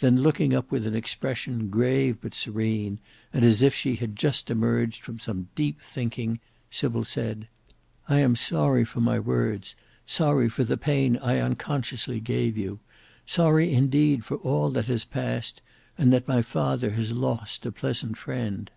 [0.00, 2.98] Then looking up with an expression grave but serene,
[3.32, 7.48] and as if she had just emerged from some deep thinking, Sybil said,
[8.06, 9.74] "I am sorry for my words;
[10.04, 12.80] sorry for the pain I unconsciously gave you;
[13.24, 15.62] sorry indeed for all that has past:
[15.96, 18.70] and that my father has lost a pleasant friend."